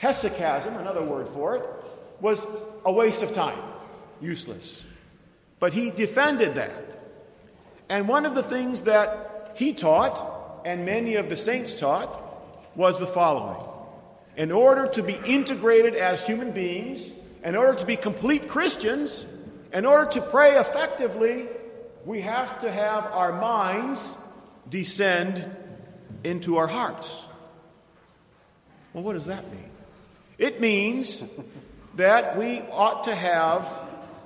hesychasm, 0.00 0.78
another 0.78 1.02
word 1.02 1.28
for 1.28 1.56
it, 1.56 1.64
was 2.20 2.46
a 2.84 2.92
waste 2.92 3.22
of 3.22 3.32
time, 3.32 3.58
useless. 4.20 4.84
But 5.60 5.72
he 5.72 5.90
defended 5.90 6.56
that. 6.56 6.72
And 7.88 8.08
one 8.08 8.26
of 8.26 8.34
the 8.34 8.42
things 8.42 8.82
that 8.82 9.52
he 9.56 9.72
taught, 9.72 10.62
and 10.64 10.84
many 10.84 11.16
of 11.16 11.28
the 11.28 11.36
saints 11.36 11.74
taught, 11.74 12.20
was 12.76 12.98
the 12.98 13.06
following 13.06 13.62
In 14.36 14.50
order 14.50 14.86
to 14.88 15.02
be 15.02 15.18
integrated 15.26 15.94
as 15.94 16.26
human 16.26 16.50
beings, 16.50 17.08
in 17.42 17.56
order 17.56 17.78
to 17.78 17.86
be 17.86 17.96
complete 17.96 18.48
Christians, 18.48 19.26
in 19.74 19.84
order 19.84 20.08
to 20.12 20.22
pray 20.22 20.52
effectively, 20.52 21.48
we 22.04 22.20
have 22.20 22.60
to 22.60 22.70
have 22.70 23.06
our 23.06 23.32
minds 23.32 24.14
descend 24.70 25.44
into 26.22 26.56
our 26.56 26.68
hearts. 26.68 27.24
Well, 28.92 29.02
what 29.02 29.14
does 29.14 29.26
that 29.26 29.50
mean? 29.50 29.70
It 30.38 30.60
means 30.60 31.22
that 31.96 32.36
we 32.36 32.60
ought 32.70 33.04
to 33.04 33.14
have 33.14 33.68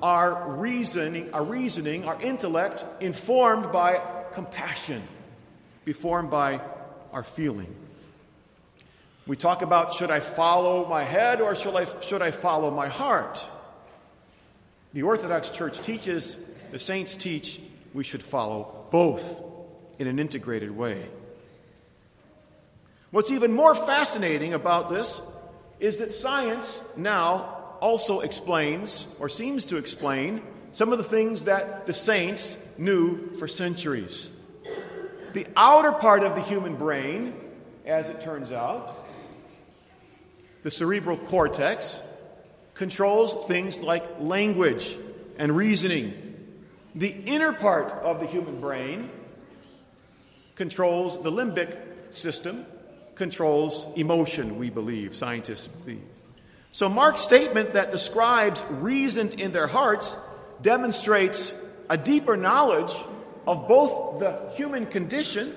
our 0.03 0.53
reasoning, 0.53 1.33
our 1.33 1.43
reasoning, 1.43 2.05
our 2.05 2.21
intellect 2.21 2.85
informed 3.03 3.73
by 3.73 4.01
compassion, 4.35 5.03
be 5.87 5.95
formed 5.95 6.31
by 6.31 6.61
our 7.13 7.25
feeling. 7.25 7.75
We 9.27 9.37
talk 9.37 9.63
about 9.63 9.95
should 9.95 10.11
I 10.11 10.21
follow 10.21 10.87
my 10.87 11.05
head 11.05 11.41
or 11.41 11.55
should 11.55 11.75
I, 11.75 11.87
should 12.01 12.23
I 12.23 12.31
follow 12.31 12.71
my 12.71 12.89
heart? 12.89 13.47
The 14.93 15.03
Orthodox 15.03 15.51
Church 15.51 15.81
teaches, 15.81 16.39
the 16.73 16.79
saints 16.79 17.17
teach, 17.17 17.61
we 17.93 18.05
should 18.05 18.23
follow 18.23 18.87
both 18.91 19.43
in 19.99 20.07
an 20.07 20.19
integrated 20.19 20.71
way. 20.71 21.07
What's 23.11 23.31
even 23.31 23.53
more 23.53 23.75
fascinating 23.75 24.55
about 24.55 24.89
this 24.89 25.21
is 25.81 25.99
that 25.99 26.13
science 26.13 26.83
now 26.97 27.77
also 27.81 28.21
explains, 28.21 29.07
or 29.19 29.29
seems 29.29 29.67
to 29.67 29.77
explain, 29.77 30.43
some 30.73 30.93
of 30.93 30.99
the 30.99 31.05
things 31.05 31.43
that 31.43 31.87
the 31.87 31.93
saints 31.93 32.59
knew 32.77 33.35
for 33.37 33.49
centuries. 33.49 34.29
The 35.33 35.47
outer 35.57 35.93
part 35.93 36.23
of 36.23 36.35
the 36.35 36.43
human 36.43 36.77
brain, 36.77 37.35
as 37.87 38.09
it 38.09 38.21
turns 38.21 38.53
out, 38.53 39.07
the 40.63 40.71
cerebral 40.71 41.17
cortex, 41.17 42.01
controls 42.79 43.35
things 43.49 43.81
like 43.81 44.21
language 44.21 44.97
and 45.37 45.55
reasoning. 45.55 46.15
The 46.95 47.09
inner 47.09 47.53
part 47.53 47.91
of 47.91 48.21
the 48.21 48.27
human 48.27 48.61
brain 48.61 49.11
controls 50.55 51.21
the 51.21 51.31
limbic 51.31 51.77
system, 52.15 52.65
controls 53.17 53.85
emotion, 53.97 54.59
we 54.59 54.71
believe, 54.71 55.17
scientists 55.17 55.67
believe. 55.67 56.05
So, 56.71 56.89
Mark's 56.89 57.21
statement 57.21 57.73
that 57.73 57.91
the 57.91 57.99
scribes 57.99 58.63
reasoned 58.71 59.41
in 59.41 59.51
their 59.51 59.67
hearts 59.67 60.17
demonstrates 60.63 61.53
a 61.91 61.97
deeper 61.97 62.37
knowledge 62.37 62.93
of 63.45 63.67
both 63.67 64.21
the 64.21 64.53
human 64.55 64.87
condition 64.87 65.57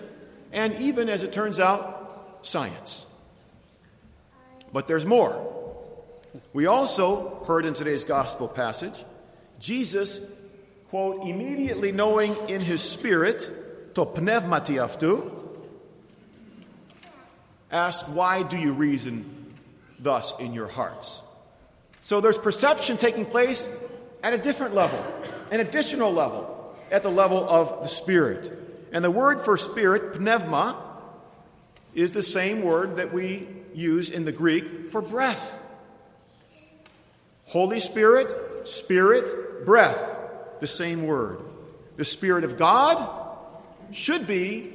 and, 0.52 0.74
even 0.80 1.08
as 1.08 1.22
it 1.22 1.32
turns 1.32 1.60
out, 1.60 2.40
science. 2.42 3.06
But 4.74 4.88
there's 4.88 5.06
more. 5.06 5.61
We 6.54 6.66
also 6.66 7.44
heard 7.46 7.66
in 7.66 7.74
today's 7.74 8.06
gospel 8.06 8.48
passage 8.48 9.04
Jesus, 9.60 10.20
quote, 10.90 11.28
immediately 11.28 11.92
knowing 11.92 12.36
in 12.50 12.62
his 12.62 12.82
spirit, 12.82 13.96
to 13.96 14.06
pneumatiaftu, 14.06 15.32
asked, 17.72 18.10
Why 18.10 18.44
do 18.44 18.58
you 18.58 18.74
reason 18.74 19.54
thus 20.00 20.38
in 20.40 20.54
your 20.54 20.68
hearts? 20.68 21.22
So 22.02 22.22
there's 22.22 22.38
perception 22.38 22.98
taking 22.98 23.26
place 23.26 23.70
at 24.24 24.34
a 24.34 24.38
different 24.38 24.74
level, 24.74 25.04
an 25.52 25.60
additional 25.60 26.12
level, 26.12 26.76
at 26.92 27.04
the 27.04 27.12
level 27.12 27.48
of 27.48 27.82
the 27.82 27.88
Spirit. 27.88 28.58
And 28.92 29.06
the 29.06 29.12
word 29.12 29.42
for 29.42 29.58
spirit, 29.58 30.20
pneuma, 30.20 30.76
is 31.94 32.14
the 32.14 32.24
same 32.24 32.64
word 32.64 32.98
that 32.98 33.14
we 33.14 33.48
use 33.74 34.10
in 34.10 34.26
the 34.26 34.32
Greek 34.32 34.92
for 34.92 35.02
breath. 35.02 35.61
Holy 37.52 37.82
Spirit, 37.82 38.66
Spirit, 38.66 39.66
breath, 39.66 40.00
the 40.62 40.68
same 40.68 41.06
word. 41.06 41.42
The 41.98 42.06
Spirit 42.06 42.46
of 42.46 42.56
God 42.58 43.28
should 43.92 44.26
be, 44.26 44.72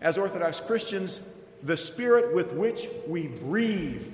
as 0.00 0.16
Orthodox 0.16 0.60
Christians, 0.60 1.20
the 1.64 1.76
spirit 1.76 2.32
with 2.32 2.52
which 2.52 2.86
we 3.08 3.26
breathe 3.26 4.06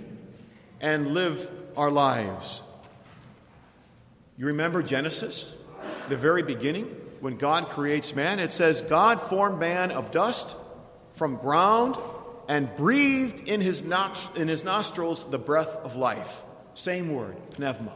and 0.81 1.13
live 1.13 1.51
our 1.77 1.91
lives. 1.91 2.63
You 4.39 4.47
remember 4.47 4.83
Genesis, 4.83 5.55
the 6.09 6.17
very 6.17 6.43
beginning, 6.43 6.85
when 7.21 7.37
God 7.37 7.69
creates 7.69 8.15
man? 8.15 8.39
It 8.41 8.55
says, 8.55 8.81
God 8.81 9.21
formed 9.21 9.61
man 9.61 9.91
of 9.91 10.13
dust 10.13 10.57
from 11.13 11.37
ground 11.37 11.99
and 12.49 12.75
breathed 12.75 13.47
in 13.47 13.61
his, 13.61 13.83
in 14.35 14.49
his 14.49 14.65
nostrils 14.65 15.27
the 15.27 15.39
breath 15.39 15.77
of 15.85 15.97
life. 15.97 16.43
Same 16.75 17.15
word, 17.15 17.37
pneuma. 17.59 17.93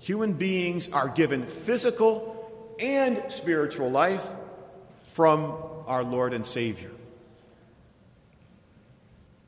Human 0.00 0.32
beings 0.32 0.88
are 0.90 1.08
given 1.08 1.46
physical 1.46 2.74
and 2.78 3.22
spiritual 3.30 3.90
life 3.90 4.26
from 5.12 5.54
our 5.86 6.04
Lord 6.04 6.32
and 6.32 6.46
Savior. 6.46 6.90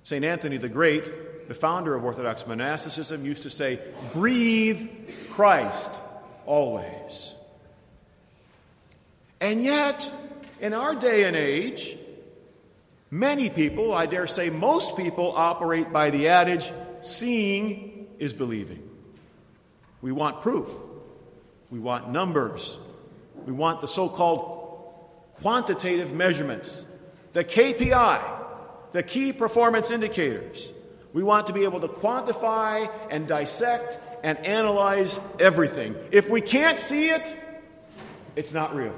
St. 0.04 0.25
Anthony 0.25 0.57
the 0.57 0.69
Great, 0.69 1.49
the 1.49 1.54
founder 1.54 1.95
of 1.95 2.04
Orthodox 2.04 2.47
monasticism, 2.47 3.25
used 3.25 3.45
to 3.45 3.50
say, 3.50 3.78
Breathe 4.12 4.88
Christ 5.30 5.92
always. 6.47 7.35
And 9.40 9.62
yet, 9.62 10.11
in 10.61 10.75
our 10.75 10.95
day 10.95 11.25
and 11.25 11.37
age, 11.37 11.97
many 13.11 13.49
people, 13.50 13.95
I 13.95 14.07
dare 14.07 14.26
say 14.26 14.50
most 14.50 14.97
people, 14.97 15.33
operate 15.37 15.92
by 15.92 16.11
the 16.11 16.28
adage, 16.28 16.73
seeing 17.02 18.09
is 18.19 18.33
believing. 18.33 18.88
We 20.02 20.12
want 20.12 20.40
proof. 20.40 20.69
We 21.71 21.78
want 21.78 22.11
numbers. 22.11 22.78
We 23.47 23.52
want 23.52 23.80
the 23.80 23.88
so 23.88 24.09
called 24.09 24.59
quantitative 25.35 26.12
measurements, 26.12 26.85
the 27.33 27.45
KPI, 27.45 28.21
the 28.92 29.02
key 29.02 29.33
performance 29.33 29.90
indicators. 29.90 30.71
We 31.12 31.23
want 31.23 31.47
to 31.49 31.52
be 31.52 31.64
able 31.64 31.80
to 31.80 31.88
quantify 31.88 32.90
and 33.11 33.26
dissect 33.26 33.99
and 34.23 34.38
analyze 34.47 35.19
everything. 35.38 35.97
If 36.12 36.28
we 36.28 36.40
can't 36.40 36.78
see 36.78 37.09
it, 37.11 37.35
it's 38.37 38.52
not 38.52 38.75
real. 38.75 38.95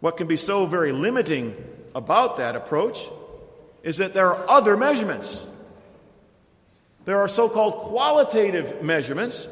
What 0.00 0.16
can 0.16 0.26
be 0.26 0.36
so 0.36 0.66
very 0.66 0.92
limiting 0.92 1.56
about 1.94 2.36
that 2.36 2.56
approach 2.56 3.08
is 3.82 3.98
that 3.98 4.12
there 4.12 4.34
are 4.34 4.44
other 4.48 4.76
measurements. 4.76 5.44
There 7.04 7.18
are 7.18 7.28
so 7.28 7.48
called 7.48 7.78
qualitative 7.78 8.82
measurements 8.82 9.48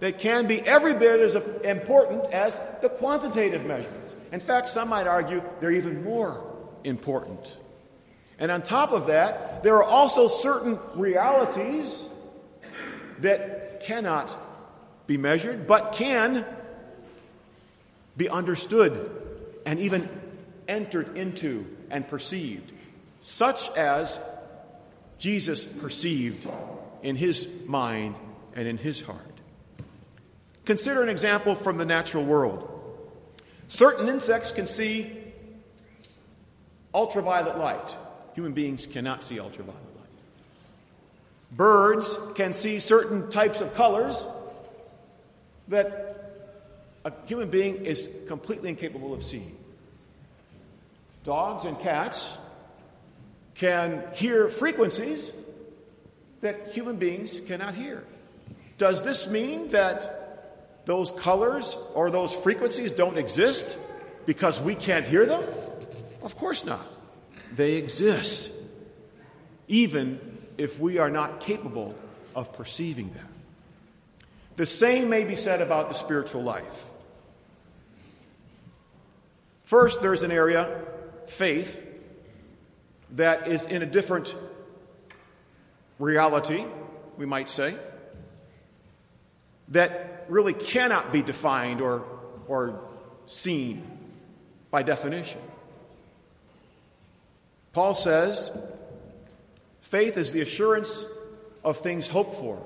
that 0.00 0.18
can 0.18 0.46
be 0.46 0.60
every 0.62 0.94
bit 0.94 1.20
as 1.20 1.34
important 1.64 2.26
as 2.32 2.60
the 2.80 2.88
quantitative 2.88 3.64
measurements. 3.66 4.14
In 4.32 4.40
fact, 4.40 4.68
some 4.68 4.88
might 4.88 5.06
argue 5.06 5.42
they're 5.60 5.70
even 5.70 6.02
more 6.02 6.44
important. 6.82 7.56
And 8.38 8.50
on 8.50 8.62
top 8.62 8.92
of 8.92 9.06
that, 9.08 9.62
there 9.62 9.76
are 9.76 9.84
also 9.84 10.28
certain 10.28 10.78
realities 10.94 12.04
that 13.20 13.80
cannot 13.80 14.36
be 15.06 15.16
measured, 15.16 15.66
but 15.66 15.92
can 15.92 16.44
be 18.16 18.28
understood 18.28 19.10
and 19.66 19.78
even 19.80 20.08
entered 20.68 21.16
into 21.16 21.66
and 21.90 22.08
perceived, 22.08 22.72
such 23.24 23.70
as 23.70 24.20
Jesus 25.16 25.64
perceived 25.64 26.46
in 27.02 27.16
his 27.16 27.48
mind 27.64 28.16
and 28.54 28.68
in 28.68 28.76
his 28.76 29.00
heart. 29.00 29.40
Consider 30.66 31.02
an 31.02 31.08
example 31.08 31.54
from 31.54 31.78
the 31.78 31.86
natural 31.86 32.22
world. 32.22 32.68
Certain 33.68 34.08
insects 34.10 34.52
can 34.52 34.66
see 34.66 35.10
ultraviolet 36.92 37.56
light. 37.56 37.96
Human 38.34 38.52
beings 38.52 38.84
cannot 38.84 39.22
see 39.22 39.40
ultraviolet 39.40 39.80
light. 39.96 40.06
Birds 41.50 42.18
can 42.34 42.52
see 42.52 42.78
certain 42.78 43.30
types 43.30 43.62
of 43.62 43.72
colors 43.72 44.22
that 45.68 46.44
a 47.06 47.12
human 47.24 47.48
being 47.48 47.86
is 47.86 48.06
completely 48.28 48.68
incapable 48.68 49.14
of 49.14 49.24
seeing. 49.24 49.56
Dogs 51.24 51.64
and 51.64 51.80
cats 51.80 52.36
can 53.54 54.04
hear 54.14 54.48
frequencies 54.48 55.30
that 56.40 56.68
human 56.68 56.96
beings 56.96 57.40
cannot 57.40 57.74
hear. 57.74 58.04
Does 58.78 59.02
this 59.02 59.28
mean 59.28 59.68
that 59.68 60.84
those 60.84 61.12
colors 61.12 61.76
or 61.94 62.10
those 62.10 62.34
frequencies 62.34 62.92
don't 62.92 63.16
exist 63.16 63.78
because 64.26 64.60
we 64.60 64.74
can't 64.74 65.06
hear 65.06 65.24
them? 65.24 65.42
Of 66.22 66.36
course 66.36 66.64
not. 66.64 66.86
They 67.52 67.74
exist, 67.74 68.50
even 69.68 70.38
if 70.58 70.78
we 70.80 70.98
are 70.98 71.10
not 71.10 71.40
capable 71.40 71.94
of 72.34 72.52
perceiving 72.52 73.10
them. 73.12 73.28
The 74.56 74.66
same 74.66 75.08
may 75.08 75.24
be 75.24 75.36
said 75.36 75.60
about 75.60 75.88
the 75.88 75.94
spiritual 75.94 76.42
life. 76.42 76.84
First, 79.64 80.02
there's 80.02 80.22
an 80.22 80.30
area, 80.30 80.82
faith, 81.26 81.86
that 83.14 83.48
is 83.48 83.66
in 83.66 83.82
a 83.82 83.86
different 83.86 84.34
reality, 85.98 86.64
we 87.16 87.26
might 87.26 87.48
say, 87.48 87.76
that 89.68 90.26
really 90.28 90.52
cannot 90.52 91.12
be 91.12 91.22
defined 91.22 91.80
or, 91.80 92.04
or 92.48 92.80
seen 93.26 93.86
by 94.70 94.82
definition. 94.82 95.40
Paul 97.72 97.94
says, 97.94 98.50
faith 99.80 100.16
is 100.16 100.32
the 100.32 100.40
assurance 100.40 101.04
of 101.64 101.78
things 101.78 102.08
hoped 102.08 102.36
for, 102.36 102.62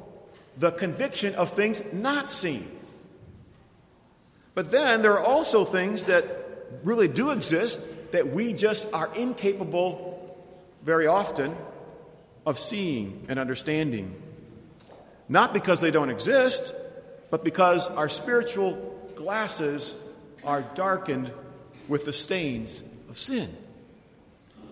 the 0.56 0.70
conviction 0.70 1.34
of 1.34 1.50
things 1.50 1.82
not 1.92 2.30
seen. 2.30 2.70
But 4.54 4.70
then 4.70 5.02
there 5.02 5.12
are 5.12 5.24
also 5.24 5.64
things 5.64 6.06
that 6.06 6.26
really 6.82 7.08
do 7.08 7.30
exist 7.30 7.80
that 8.12 8.28
we 8.28 8.52
just 8.52 8.92
are 8.92 9.10
incapable 9.14 10.17
very 10.88 11.06
often 11.06 11.54
of 12.46 12.58
seeing 12.58 13.26
and 13.28 13.38
understanding. 13.38 14.10
Not 15.28 15.52
because 15.52 15.82
they 15.82 15.90
don't 15.90 16.08
exist, 16.08 16.74
but 17.28 17.44
because 17.44 17.90
our 17.90 18.08
spiritual 18.08 18.72
glasses 19.14 19.94
are 20.44 20.62
darkened 20.74 21.30
with 21.88 22.06
the 22.06 22.12
stains 22.14 22.82
of 23.10 23.18
sin. 23.18 23.54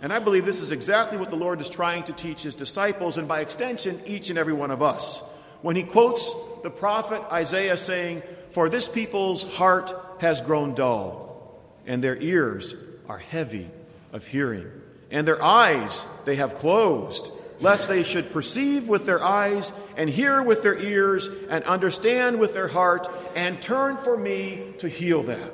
And 0.00 0.10
I 0.10 0.18
believe 0.18 0.46
this 0.46 0.62
is 0.62 0.72
exactly 0.72 1.18
what 1.18 1.28
the 1.28 1.36
Lord 1.36 1.60
is 1.60 1.68
trying 1.68 2.04
to 2.04 2.14
teach 2.14 2.40
his 2.40 2.56
disciples, 2.56 3.18
and 3.18 3.28
by 3.28 3.40
extension, 3.40 4.00
each 4.06 4.30
and 4.30 4.38
every 4.38 4.54
one 4.54 4.70
of 4.70 4.80
us. 4.80 5.20
When 5.60 5.76
he 5.76 5.82
quotes 5.82 6.34
the 6.62 6.70
prophet 6.70 7.20
Isaiah 7.30 7.76
saying, 7.76 8.22
For 8.52 8.70
this 8.70 8.88
people's 8.88 9.44
heart 9.44 9.92
has 10.20 10.40
grown 10.40 10.74
dull, 10.74 11.60
and 11.86 12.02
their 12.02 12.16
ears 12.16 12.74
are 13.06 13.18
heavy 13.18 13.68
of 14.14 14.26
hearing, 14.26 14.72
and 15.16 15.26
their 15.26 15.42
eyes 15.42 16.04
they 16.26 16.36
have 16.36 16.56
closed, 16.56 17.30
lest 17.58 17.88
they 17.88 18.02
should 18.02 18.30
perceive 18.32 18.86
with 18.86 19.06
their 19.06 19.24
eyes, 19.24 19.72
and 19.96 20.10
hear 20.10 20.42
with 20.42 20.62
their 20.62 20.78
ears, 20.78 21.30
and 21.48 21.64
understand 21.64 22.38
with 22.38 22.52
their 22.52 22.68
heart, 22.68 23.08
and 23.34 23.62
turn 23.62 23.96
for 23.96 24.14
me 24.14 24.74
to 24.76 24.90
heal 24.90 25.22
them. 25.22 25.50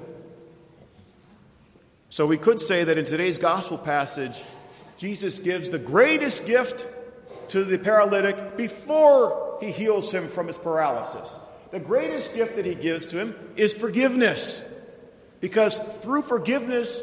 So 2.11 2.27
we 2.27 2.39
could 2.39 2.61
say 2.61 2.83
that 2.83 2.99
in 2.99 3.05
today's 3.05 3.39
gospel 3.39 3.79
passage, 3.79 4.43
Jesus 4.99 5.39
gives 5.39 5.71
the 5.71 5.79
greatest 5.79 6.45
gift 6.45 6.85
to 7.51 7.63
the 7.63 7.79
paralytic 7.79 8.57
before 8.57 9.59
he 9.61 9.71
heals 9.71 10.13
him 10.13 10.27
from 10.27 10.49
his 10.49 10.59
paralysis. 10.59 11.33
The 11.71 11.79
greatest 11.79 12.35
gift 12.35 12.57
that 12.57 12.67
he 12.67 12.75
gives 12.75 13.07
to 13.09 13.19
him 13.19 13.37
is 13.55 13.75
forgiveness. 13.75 14.65
Because 15.39 15.79
through 16.01 16.23
forgiveness, 16.23 17.01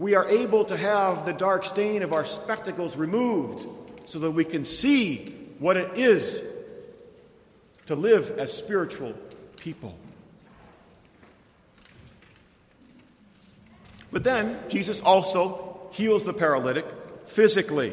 we 0.00 0.14
are 0.14 0.26
able 0.28 0.64
to 0.64 0.78
have 0.78 1.26
the 1.26 1.32
dark 1.34 1.66
stain 1.66 2.02
of 2.02 2.14
our 2.14 2.24
spectacles 2.24 2.96
removed 2.96 3.66
so 4.06 4.18
that 4.18 4.30
we 4.30 4.46
can 4.46 4.64
see 4.64 5.26
what 5.58 5.76
it 5.76 5.98
is 5.98 6.42
to 7.84 7.94
live 7.94 8.30
as 8.38 8.50
spiritual 8.50 9.12
people. 9.58 9.94
But 14.10 14.24
then 14.24 14.58
Jesus 14.70 15.02
also 15.02 15.90
heals 15.92 16.24
the 16.24 16.32
paralytic 16.32 16.86
physically. 17.26 17.92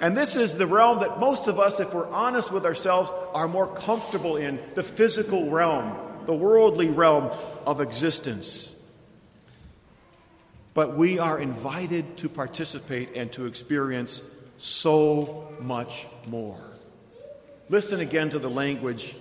And 0.00 0.16
this 0.16 0.34
is 0.34 0.56
the 0.56 0.66
realm 0.66 1.00
that 1.00 1.20
most 1.20 1.46
of 1.46 1.60
us, 1.60 1.78
if 1.78 1.92
we're 1.92 2.08
honest 2.08 2.50
with 2.50 2.64
ourselves, 2.64 3.12
are 3.34 3.48
more 3.48 3.66
comfortable 3.66 4.38
in 4.38 4.58
the 4.74 4.82
physical 4.82 5.50
realm, 5.50 5.94
the 6.24 6.34
worldly 6.34 6.88
realm 6.88 7.30
of 7.66 7.82
existence. 7.82 8.74
But 10.74 10.96
we 10.96 11.18
are 11.18 11.38
invited 11.38 12.18
to 12.18 12.28
participate 12.28 13.16
and 13.16 13.32
to 13.32 13.46
experience 13.46 14.22
so 14.58 15.48
much 15.60 16.06
more. 16.28 16.60
Listen 17.68 18.00
again 18.00 18.30
to 18.30 18.38
the 18.38 18.50
language 18.50 19.14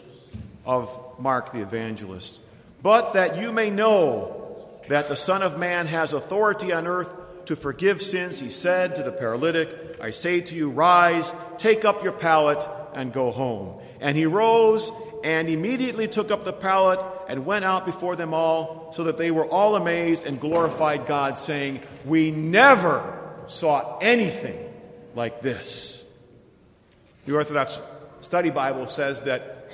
of 0.66 0.90
Mark 1.20 1.54
the 1.54 1.62
evangelist. 1.62 2.40
But 2.82 3.14
that 3.14 3.38
you 3.38 3.52
may 3.52 3.70
know 3.70 4.70
that 4.88 5.10
the 5.10 5.16
Son 5.16 5.42
of 5.42 5.58
Man 5.58 5.88
has 5.88 6.14
authority 6.14 6.72
on 6.72 6.88
earth 6.88 7.12
to 7.46 7.56
forgive 7.56 8.02
sins, 8.02 8.40
he 8.40 8.50
said 8.50 8.96
to 8.96 9.04
the 9.04 9.12
paralytic, 9.12 9.70
I 10.02 10.12
say 10.12 10.42
to 10.42 10.56
you, 10.56 10.70
rise, 10.70 11.34
take 11.58 11.86
up 11.86 12.04
your 12.04 12.12
pallet, 12.12 12.68
and 12.94 13.14
go 13.14 13.32
home. 13.32 13.82
And 14.02 14.18
he 14.18 14.26
rose 14.26 14.92
and 15.24 15.50
immediately 15.50 16.08
took 16.08 16.30
up 16.30 16.44
the 16.44 16.54
pallet 16.54 17.00
and 17.28 17.46
went 17.46 17.66
out 17.66 17.86
before 17.86 18.16
them 18.16 18.34
all, 18.34 18.92
so 18.94 19.06
that 19.06 19.18
they 19.18 19.32
were 19.32 19.46
all 19.46 19.76
amazed 19.76 20.26
and 20.26 20.40
glorified 20.40 21.06
God, 21.06 21.38
saying, 21.38 21.82
We 22.06 22.32
never 22.32 23.18
saw 23.48 23.98
anything 24.00 24.58
like 25.16 25.42
this. 25.42 26.04
The 27.26 27.36
Orthodox 27.36 27.82
Study 28.22 28.50
Bible 28.50 28.88
says 28.88 29.22
that 29.22 29.70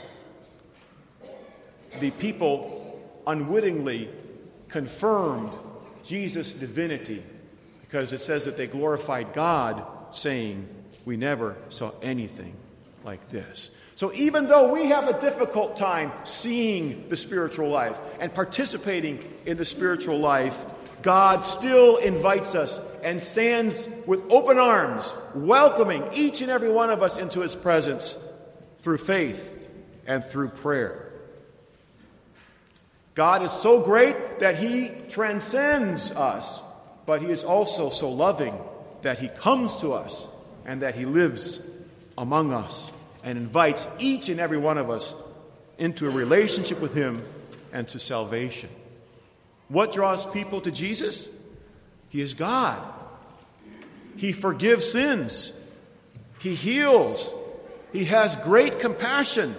the 2.00 2.12
people 2.12 3.00
unwittingly 3.28 4.10
confirmed 4.70 5.52
Jesus' 6.04 6.54
divinity 6.54 7.24
because 7.82 8.12
it 8.12 8.22
says 8.22 8.46
that 8.46 8.58
they 8.58 8.68
glorified 8.68 9.34
God, 9.34 9.86
saying, 10.12 10.68
We 11.06 11.16
never 11.16 11.56
saw 11.70 11.92
anything 12.02 12.56
like 13.04 13.30
this. 13.30 13.70
So, 13.96 14.12
even 14.14 14.48
though 14.48 14.74
we 14.74 14.86
have 14.88 15.08
a 15.08 15.20
difficult 15.20 15.78
time 15.78 16.12
seeing 16.24 17.08
the 17.10 17.18
spiritual 17.18 17.70
life 17.70 18.00
and 18.20 18.34
participating 18.34 19.24
in 19.46 19.58
the 19.58 19.66
spiritual 19.66 20.20
life, 20.20 20.66
God 21.04 21.46
still 21.46 21.98
invites 21.98 22.56
us 22.56 22.80
and 23.04 23.22
stands 23.22 23.90
with 24.08 24.24
open 24.32 24.58
arms, 24.58 25.14
welcoming 25.36 26.08
each 26.14 26.42
and 26.42 26.50
every 26.50 26.72
one 26.72 26.90
of 26.90 27.04
us 27.04 27.18
into 27.18 27.42
his 27.42 27.56
presence 27.56 28.18
through 28.80 28.98
faith 28.98 29.54
and 30.08 30.24
through 30.24 30.50
prayer. 30.50 31.12
God 33.16 33.44
is 33.44 33.52
so 33.52 33.82
great 33.82 34.40
that 34.40 34.58
He 34.58 34.90
transcends 35.10 36.10
us, 36.12 36.64
but 37.06 37.22
He 37.22 37.28
is 37.28 37.44
also 37.44 37.90
so 37.90 38.10
loving 38.10 38.58
that 39.02 39.20
He 39.20 39.28
comes 39.28 39.76
to 39.78 39.94
us 39.94 40.26
and 40.66 40.82
that 40.82 40.96
He 40.96 41.06
lives 41.06 41.60
among 42.18 42.54
us 42.54 42.92
and 43.24 43.38
invites 43.38 43.88
each 44.00 44.30
and 44.30 44.40
every 44.40 44.58
one 44.58 44.78
of 44.78 44.90
us 44.90 45.14
into 45.78 46.08
a 46.08 46.12
relationship 46.12 46.80
with 46.80 46.94
Him 46.94 47.24
and 47.72 47.88
to 47.90 48.00
salvation. 48.00 48.70
What 49.70 49.92
draws 49.94 50.26
people 50.28 50.62
to 50.62 50.72
Jesus? 50.72 51.30
He 52.10 52.22
is 52.22 52.34
God. 52.34 52.82
He 54.18 54.32
forgives 54.32 54.92
sins. 54.92 55.54
He 56.40 56.54
heals. 56.54 57.34
He 57.92 58.06
has 58.06 58.36
great 58.36 58.80
compassion. 58.80 59.56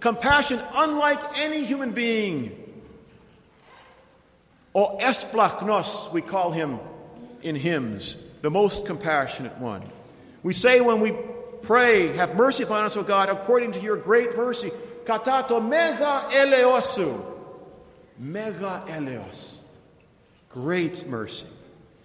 Compassion 0.00 0.60
unlike 0.74 1.38
any 1.38 1.64
human 1.64 1.92
being. 1.92 2.60
O 4.74 4.98
esplachnos, 4.98 6.10
we 6.12 6.20
call 6.20 6.50
him 6.50 6.80
in 7.42 7.54
hymns, 7.54 8.16
the 8.42 8.50
most 8.50 8.86
compassionate 8.86 9.56
one. 9.58 9.82
We 10.42 10.52
say 10.52 10.80
when 10.80 11.00
we 11.00 11.14
pray, 11.64 12.16
Have 12.16 12.36
mercy 12.36 12.62
upon 12.62 12.84
us, 12.84 12.96
O 12.96 13.02
God, 13.02 13.28
according 13.28 13.72
to 13.72 13.80
your 13.80 13.96
great 13.96 14.36
mercy. 14.36 14.70
Katato 15.04 15.66
mega 15.66 16.28
eleosu. 16.30 17.24
Mega 18.18 18.84
eleos. 18.86 19.56
Great 20.48 21.06
mercy. 21.06 21.46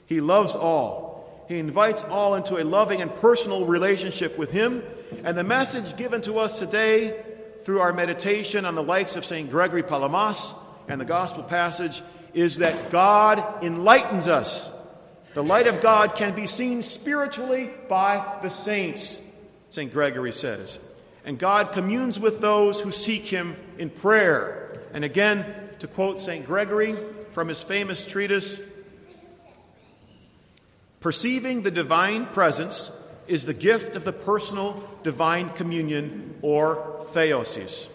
He 0.08 0.22
loves 0.22 0.56
all. 0.56 1.46
He 1.48 1.60
invites 1.60 2.04
all 2.04 2.36
into 2.36 2.58
a 2.58 2.64
loving 2.64 3.02
and 3.02 3.14
personal 3.16 3.66
relationship 3.66 4.38
with 4.38 4.52
Him. 4.52 4.84
And 5.24 5.38
the 5.38 5.44
message 5.44 5.98
given 5.98 6.22
to 6.24 6.40
us 6.40 6.58
today 6.58 7.24
through 7.64 7.80
our 7.80 7.94
meditation 7.94 8.66
on 8.66 8.76
the 8.76 8.84
likes 8.84 9.16
of 9.16 9.26
St. 9.26 9.50
Gregory 9.50 9.84
Palamas 9.84 10.54
and 10.88 11.00
the 11.00 11.06
gospel 11.06 11.44
passage 11.44 12.02
is 12.34 12.58
that 12.58 12.90
God 12.90 13.64
enlightens 13.64 14.28
us. 14.28 14.72
The 15.34 15.44
light 15.44 15.68
of 15.68 15.82
God 15.82 16.16
can 16.16 16.36
be 16.36 16.48
seen 16.48 16.82
spiritually 16.82 17.70
by 17.88 18.40
the 18.42 18.50
saints, 18.50 19.20
St. 19.72 19.92
Gregory 19.92 20.32
says. 20.32 20.80
And 21.26 21.38
God 21.38 21.74
communes 21.74 22.20
with 22.20 22.42
those 22.42 22.80
who 22.80 22.92
seek 22.92 23.26
Him 23.26 23.56
in 23.78 23.90
prayer. 23.90 24.82
And 24.94 25.04
again, 25.04 25.46
to 25.80 25.88
quote 25.88 26.20
St. 26.20 26.46
Gregory 26.46 26.96
from 27.32 27.48
his 27.48 27.62
famous 27.64 28.06
treatise, 28.06 28.60
Perceiving 31.00 31.62
the 31.62 31.72
divine 31.72 32.26
presence 32.26 32.92
is 33.26 33.46
the 33.46 33.54
gift 33.54 33.96
of 33.96 34.04
the 34.04 34.12
personal 34.12 34.84
divine 35.02 35.50
communion 35.52 36.38
or 36.42 37.06
theosis. 37.14 37.88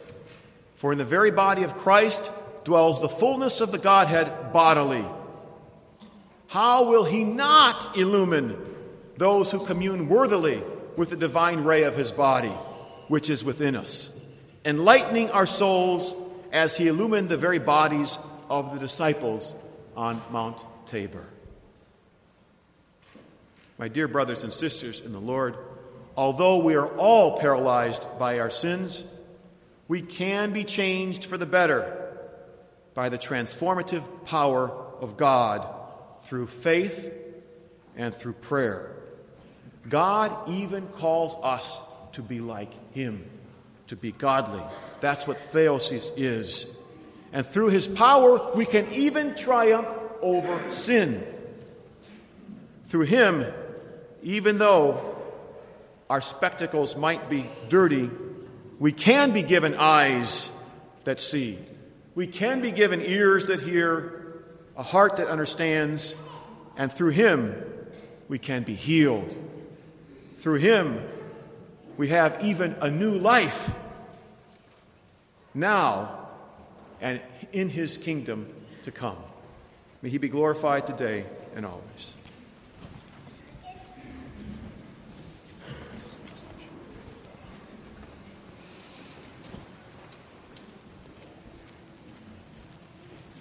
For 0.77 0.93
in 0.93 0.99
the 0.99 1.05
very 1.05 1.31
body 1.31 1.65
of 1.65 1.77
Christ 1.77 2.31
dwells 2.65 3.03
the 3.03 3.09
fullness 3.11 3.61
of 3.61 3.73
the 3.73 3.79
Godhead 3.79 4.55
bodily. 4.55 5.05
How 6.47 6.85
will 6.85 7.05
he 7.05 7.25
not 7.25 7.95
illumine 7.99 8.57
those 9.19 9.51
who 9.51 9.67
commune 9.67 10.09
worthily 10.09 10.63
with 10.97 11.11
the 11.11 11.17
divine 11.17 11.65
ray 11.65 11.85
of 11.85 11.97
his 11.97 12.13
body, 12.13 12.53
which 13.09 13.31
is 13.31 13.45
within 13.45 13.77
us, 13.77 14.11
enlightening 14.65 15.31
our 15.31 15.47
souls 15.47 16.15
as 16.53 16.77
he 16.77 16.89
illumined 16.89 17.29
the 17.29 17.37
very 17.37 17.59
bodies 17.59 18.19
of 18.49 18.73
the 18.73 18.81
disciples 18.81 19.55
on 19.97 20.23
Mount 20.31 20.65
Tabor? 20.87 21.27
My 23.77 23.89
dear 23.89 24.07
brothers 24.07 24.45
and 24.45 24.53
sisters 24.53 25.01
in 25.01 25.13
the 25.13 25.21
Lord, 25.21 25.57
although 26.17 26.59
we 26.59 26.77
are 26.77 26.87
all 26.87 27.37
paralyzed 27.39 28.07
by 28.19 28.39
our 28.39 28.51
sins, 28.51 29.05
we 29.89 30.01
can 30.01 30.53
be 30.53 30.65
changed 30.65 31.25
for 31.25 31.37
the 31.37 31.47
better 31.47 32.01
by 32.95 33.09
the 33.09 33.19
transformative 33.19 34.25
power 34.25 34.71
of 35.01 35.17
God 35.17 35.67
through 36.23 36.47
faith 36.47 37.13
and 37.97 38.15
through 38.15 38.35
prayer. 38.35 38.95
God 39.89 40.49
even 40.49 40.87
calls 40.89 41.37
us 41.43 41.81
to 42.13 42.23
be 42.23 42.41
like 42.41 42.71
Him, 42.93 43.25
to 43.89 43.97
be 43.97 44.13
godly. 44.13 44.63
That's 45.01 45.27
what 45.27 45.37
theosis 45.37 46.13
is. 46.17 46.67
And 47.33 47.45
through 47.45 47.71
His 47.71 47.87
power, 47.87 48.55
we 48.55 48.65
can 48.65 48.91
even 48.93 49.35
triumph 49.35 49.89
over 50.23 50.61
sin. 50.73 51.25
Through 52.87 53.07
Him, 53.07 53.45
even 54.23 54.59
though 54.59 55.17
our 56.09 56.21
spectacles 56.21 56.97
might 56.97 57.29
be 57.29 57.47
dirty, 57.69 58.11
we 58.79 58.93
can 58.93 59.33
be 59.33 59.43
given 59.43 59.75
eyes 59.75 60.51
that 61.05 61.21
see. 61.21 61.59
We 62.15 62.27
can 62.27 62.61
be 62.61 62.71
given 62.71 63.01
ears 63.03 63.49
that 63.49 63.61
hear, 63.61 64.45
a 64.77 64.83
heart 64.83 65.17
that 65.17 65.29
understands, 65.29 66.15
and 66.77 66.93
through 66.93 67.11
Him 67.11 67.55
we 68.29 68.39
can 68.39 68.63
be 68.63 68.75
healed. 68.75 69.35
Through 70.45 70.59
Him 70.59 71.01
we 71.97 72.09
have 72.09 72.45
even 72.45 72.77
a 72.83 72.91
new 72.91 73.13
life 73.13 73.79
now 75.55 76.29
and 77.01 77.23
in 77.55 77.71
His 77.71 77.97
kingdom 77.97 78.53
to 78.83 78.91
come. 78.91 79.17
May 80.03 80.11
He 80.11 80.19
be 80.19 80.29
glorified 80.29 80.87
today 80.87 81.25
and 81.57 81.65
always. 81.65 82.13